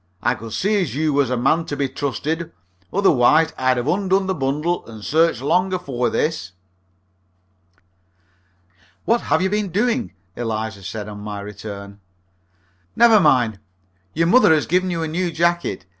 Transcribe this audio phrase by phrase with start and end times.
[0.23, 2.51] I could see as you was a man to be trusted,
[2.91, 6.53] otherwise I'd 'ave undone the bundle and searched long afore this."
[9.05, 11.99] "What have you been doing?" said Eliza, on my return.
[12.95, 13.59] "Never mind.
[14.15, 15.85] Your mother has given you a new jacket.